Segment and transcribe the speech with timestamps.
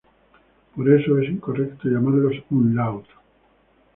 [0.75, 3.05] Por eso es incorrecto llamarlos "umlaut".